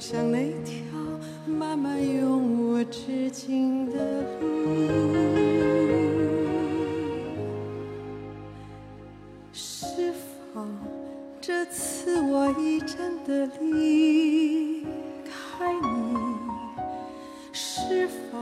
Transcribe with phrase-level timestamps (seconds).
[0.00, 0.74] 像那条
[1.46, 4.48] 慢慢永无止境的路？
[9.52, 10.10] 是
[10.54, 10.66] 否
[11.38, 14.86] 这次我已真的离
[15.58, 15.86] 开你？
[17.52, 18.38] 是否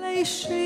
[0.00, 0.61] 泪水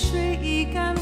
[0.00, 0.96] 水已干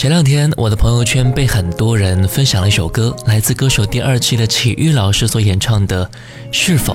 [0.00, 6.06] 前两天，我的朋友圈被很多人分享了一首歌，来自歌手第二期的启玉老师所演唱的
[6.50, 6.94] 《是否》。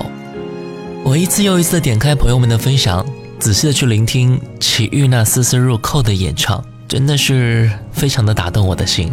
[1.04, 3.06] 我一次又一次的点开朋友们的分享，
[3.38, 9.12] 仔细的去聆听启玉那丝丝入扣的演唱，真的是非常的打动我的心。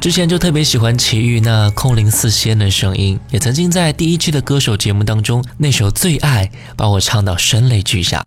[0.00, 6.46] 之前就特别喜欢齐豫那空灵似仙的声音，也曾经在第一期的歌手节目当中，那首《最爱》
[6.78, 8.24] 把我唱到声泪俱下。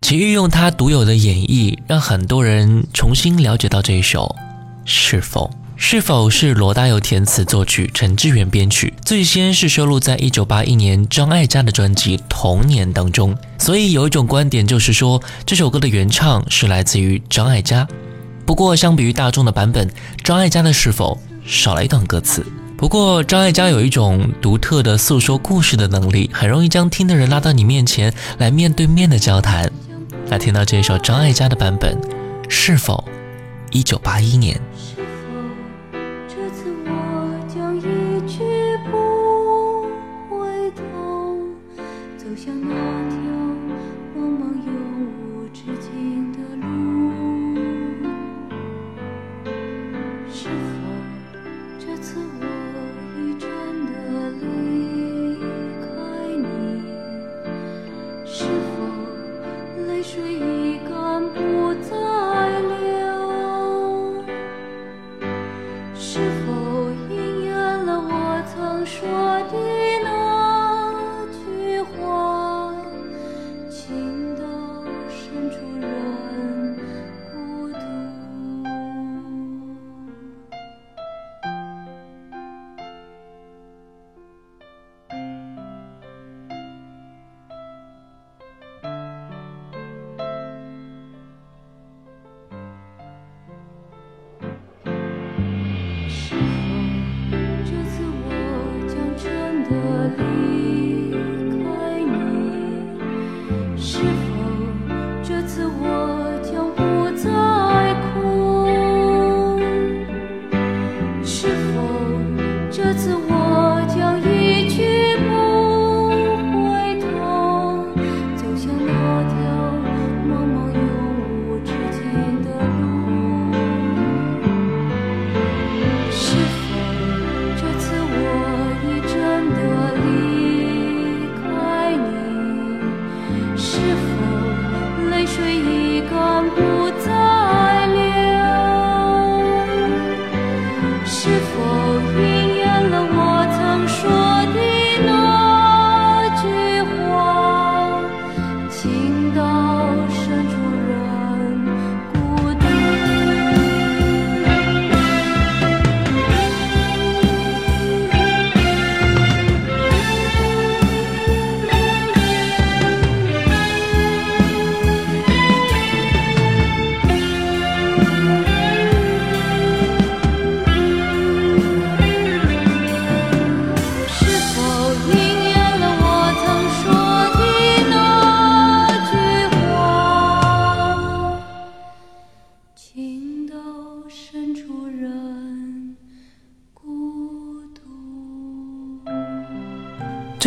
[0.00, 4.34] 齐豫用他独有的演绎，让很多人重新了解到这一首
[4.84, 5.50] 《是否》。
[5.76, 8.92] 是否是罗大佑填词作曲，陈志远编曲？
[9.04, 13.36] 最先是收录在一九八一年张艾嘉的专辑《童年》当中。
[13.58, 17.86] 所以有一种观点就是说，这首歌的原唱是来自于张艾嘉。
[18.46, 19.88] 不过相比于大众的版本，
[20.24, 22.44] 张艾嘉的是否少了一段歌词？
[22.76, 29.70] 不过张艾嘉有一种独特的诉说故事的能力，很容易将听的人拉到你面前来面对面的交谈。
[30.30, 31.98] 来听到这首张艾嘉的版本，
[32.50, 33.02] 是否
[33.70, 34.60] 一九八一年？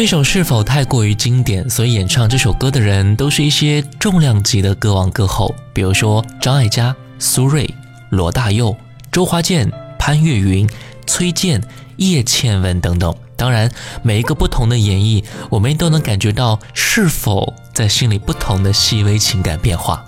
[0.02, 1.70] 这首是否太过于经典？
[1.70, 7.70] 所以演唱这首歌的人都是一些重量级的歌王歌后，比如说张艾嘉、苏芮、
[8.10, 8.76] 罗大佑、
[9.12, 10.68] 周华健、潘越云、
[11.06, 11.64] 崔健、
[11.98, 13.16] 叶倩文等等。
[13.36, 13.72] 当然，
[14.02, 20.04] 每一个不同的演绎，我们都能感觉到是否在心里不同的细微情感变化。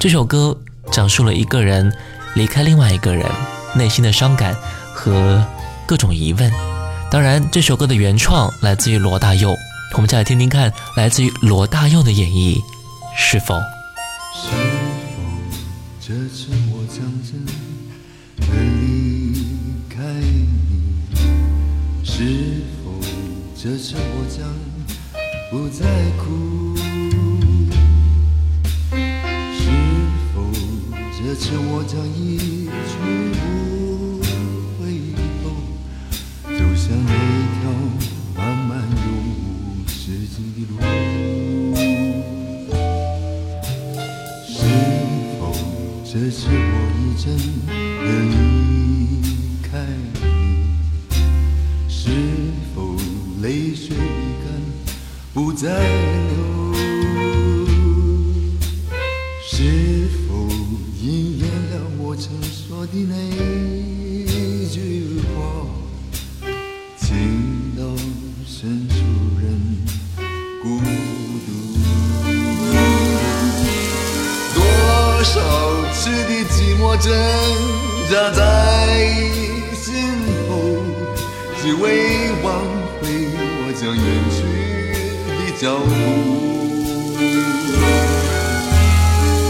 [0.00, 0.58] 这首歌
[0.90, 1.96] 讲述了一个人
[2.34, 3.24] 离开另外一个人
[3.76, 4.56] 内心的伤感
[4.92, 5.46] 和
[5.86, 6.69] 各种疑问。
[7.10, 9.52] 当然，这首歌的原创来自于罗大佑，
[9.96, 12.62] 我们再来听听看，来自于罗大佑的演绎，
[13.16, 13.58] 是否？
[14.32, 14.54] 是否
[16.00, 17.52] 这次我将真的
[18.38, 19.34] 离
[19.88, 21.16] 开你？
[22.04, 22.92] 是否
[23.56, 24.46] 这次我将
[25.50, 25.84] 不再
[26.22, 26.76] 哭？
[29.58, 29.66] 是
[30.32, 30.36] 否
[31.18, 32.38] 这次我将一
[32.86, 32.99] 去
[36.90, 37.12] 像那
[37.60, 37.62] 条
[38.36, 40.74] 慢慢入世界的路，
[44.44, 44.50] 是
[45.38, 45.40] 否
[46.04, 47.24] 这次我已真
[47.64, 47.70] 的
[48.26, 48.34] 离
[49.62, 49.70] 开
[50.20, 51.14] 你？
[51.88, 51.94] 是
[52.74, 52.76] 否
[53.40, 53.98] 泪水已
[54.42, 54.50] 干
[55.32, 55.68] 不再
[82.00, 82.54] 没挽
[83.00, 83.02] 回
[83.60, 84.04] 我将远
[84.34, 84.38] 去
[85.36, 85.90] 的脚步。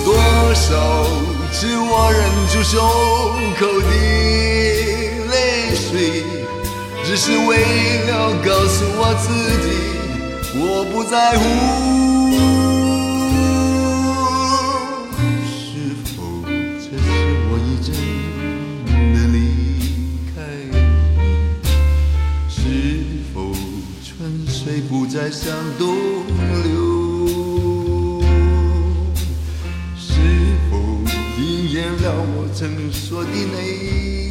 [0.05, 0.09] 多
[0.55, 0.67] 少
[1.53, 2.75] 次我忍住胸
[3.57, 3.89] 口的
[5.31, 5.35] 泪
[5.77, 6.25] 水，
[7.05, 7.51] 只是为
[8.09, 8.11] 了
[8.45, 9.25] 告诉我自
[9.63, 9.67] 己，
[10.59, 10.61] 我
[10.93, 12.10] 不在乎。
[25.11, 25.97] 水不再向东
[26.63, 28.23] 流？
[29.97, 30.13] 是
[30.71, 30.77] 否
[31.37, 34.30] 应验了我曾说的那？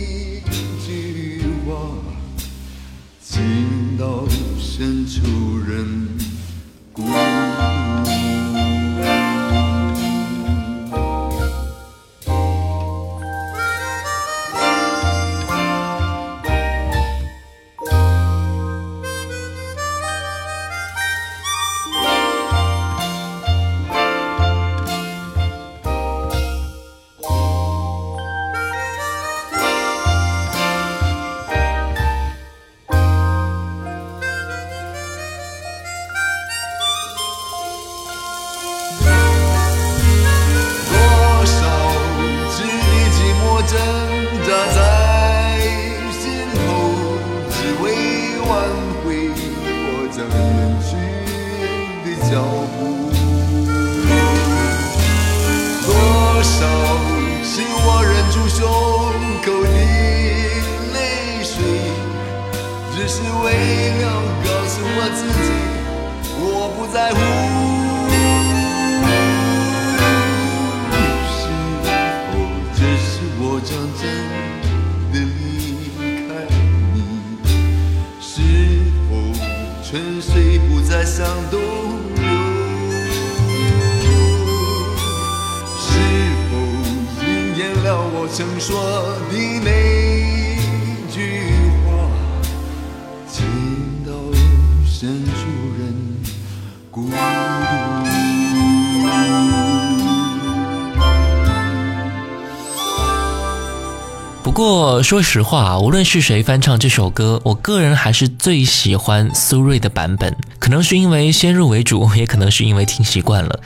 [104.42, 110.36] 不过说实话，无论是谁翻唱这首歌，我个人还是最喜欢苏芮的版本。
[110.60, 113.60] 可能是因为先入为主，也可能是因为听习惯了。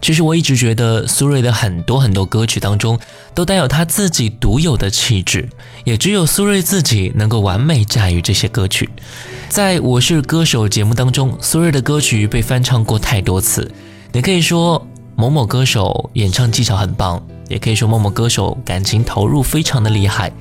[0.00, 2.98] 其实我一直觉得苏芮的很多很多歌曲当中，
[3.34, 5.48] 都带有她自己独有的气质，
[5.84, 8.88] 也只有苏芮自己能够完美驾驭这些歌曲。
[9.48, 13.70] 在我是歌手节目当中，苏芮的歌曲被翻唱过太多次。
[14.12, 14.86] 你可以说
[15.16, 17.22] 某某歌手演唱技巧很棒。
[17.48, 20.32] 也可以说某某歌手感情投入非常的厉害，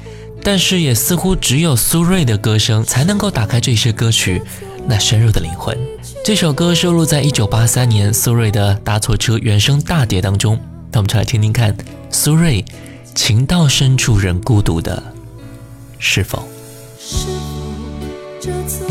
[0.45, 4.39] 但是也似乎只有苏芮的歌声才能够打开这些歌曲
[4.85, 5.75] 那深入的灵魂。
[6.23, 10.59] 这首歌收录在一九八三年苏芮的《搭错车》原声大碟当中，
[10.91, 11.75] 那我们就来听听看
[12.11, 12.63] 苏芮
[13.15, 15.01] 《情到深处人孤独》的
[15.97, 16.47] 是否。
[16.99, 17.33] 是否
[18.39, 18.85] 这次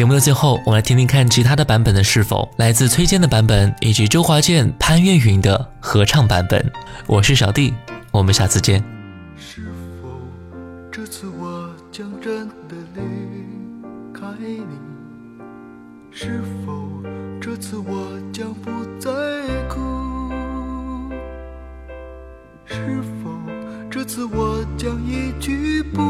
[0.00, 6.72] 节目的最后，我们来听听看其他的版本的是否来自崔健的版本，以及周华健、潘越云的合唱版本。
[7.06, 7.74] 我是小弟，
[8.10, 8.82] 我们下次见。
[9.36, 9.60] 是
[10.00, 10.08] 否
[10.90, 13.02] 这次我将真的离
[14.18, 14.64] 开你？
[16.10, 16.72] 是否
[17.38, 19.10] 这次我将不再
[19.68, 21.10] 哭？
[22.64, 23.30] 是否
[23.90, 26.00] 这次我将一去不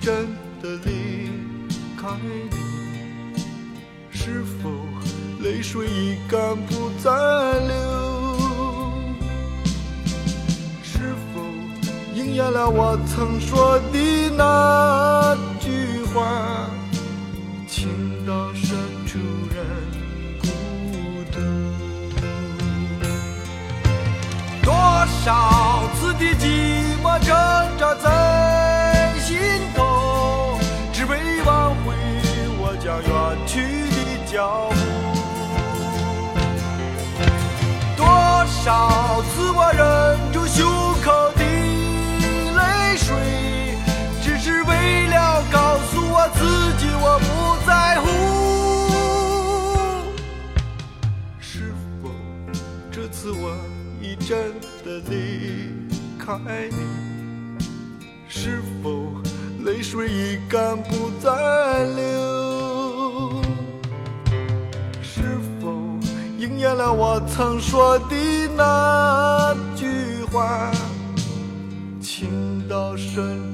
[0.00, 0.26] 真
[0.62, 1.30] 的离
[2.00, 2.48] 开你？
[4.10, 4.70] 是否
[5.40, 7.10] 泪水已干不再
[7.68, 7.74] 流？
[10.82, 11.40] 是否
[12.14, 16.70] 应验了我曾说的那句话？
[17.68, 17.88] 情
[18.26, 18.68] 到深
[19.06, 19.18] 处
[19.54, 19.56] 人
[20.40, 20.46] 孤
[21.30, 21.36] 独。
[24.62, 24.72] 多
[25.24, 25.28] 少
[25.94, 26.42] 次的寂
[27.02, 27.28] 寞挣
[27.78, 28.08] 扎在
[38.62, 39.82] 少次我忍
[40.32, 40.68] 住胸
[41.02, 41.42] 口的
[42.56, 43.16] 泪水，
[44.22, 46.40] 只是为了告诉我自
[46.76, 48.06] 己我不在乎。
[51.40, 52.10] 是否
[52.92, 53.56] 这次我
[53.98, 55.72] 已真的离
[56.18, 56.36] 开
[56.70, 57.64] 你？
[58.28, 59.22] 是否
[59.64, 61.30] 泪水已干不再
[61.96, 62.39] 流？
[66.60, 68.14] 应验了我曾说的
[68.54, 70.70] 那句话？
[72.02, 73.49] 情到深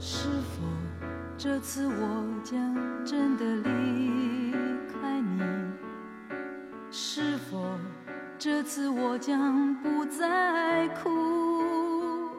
[0.00, 0.62] 是否
[1.36, 2.56] 这次我将
[3.04, 4.52] 真的离
[4.86, 5.42] 开你？
[6.90, 7.76] 是否
[8.38, 12.30] 这次我将不再哭？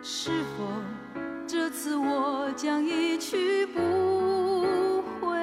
[0.00, 0.64] 是否
[1.46, 5.36] 这次我将一去不回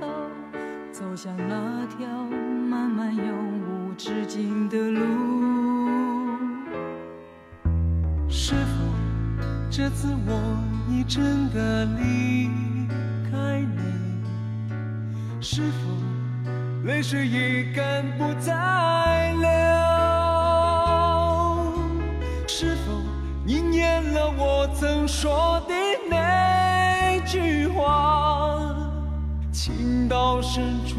[0.00, 0.08] 头，
[0.90, 2.08] 走向那条
[2.68, 5.39] 漫漫永无止境的路？
[9.72, 10.58] 这次我
[10.90, 12.50] 已真的离
[13.30, 13.78] 开你？
[15.40, 15.78] 是否
[16.84, 19.48] 泪水已干不再流？
[22.48, 22.90] 是否
[23.46, 25.74] 应验了我曾说的
[26.10, 28.74] 那句话？
[29.52, 30.96] 情到深处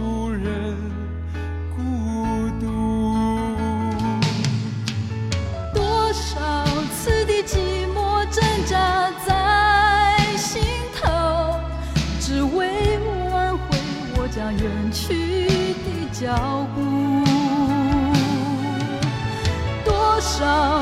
[20.42, 20.81] 多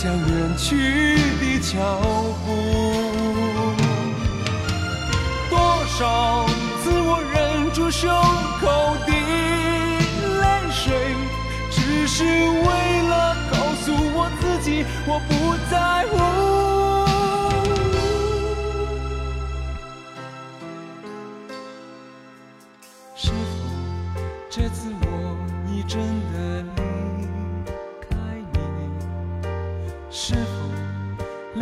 [0.00, 1.76] 将远去的脚
[2.46, 2.48] 步。
[5.50, 5.58] 多
[5.98, 6.46] 少
[6.80, 8.08] 次我忍住胸
[8.60, 9.10] 口的
[10.38, 10.86] 泪水，
[11.72, 15.30] 只是为了告诉我自己，我不
[15.68, 16.14] 在乎。
[23.16, 23.34] 是否
[24.48, 25.06] 这次我
[25.68, 26.00] 已真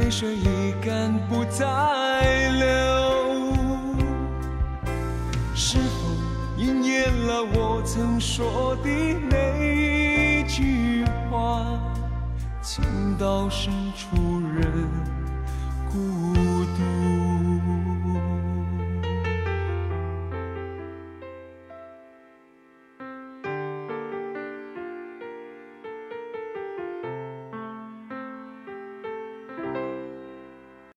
[0.06, 1.66] 泪水已干不再
[2.52, 3.56] 流？
[5.52, 6.06] 是否
[6.56, 8.88] 应验了我曾说的
[9.28, 11.76] 那句话？
[12.62, 12.84] 情
[13.18, 15.15] 到深处人。